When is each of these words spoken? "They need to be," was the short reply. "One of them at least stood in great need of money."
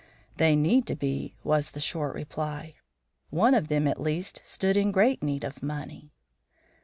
"They 0.37 0.55
need 0.55 0.87
to 0.87 0.95
be," 0.95 1.35
was 1.43 1.69
the 1.69 1.79
short 1.79 2.15
reply. 2.15 2.73
"One 3.29 3.53
of 3.53 3.67
them 3.67 3.87
at 3.87 4.01
least 4.01 4.41
stood 4.43 4.75
in 4.75 4.91
great 4.91 5.21
need 5.21 5.43
of 5.43 5.61
money." 5.61 6.11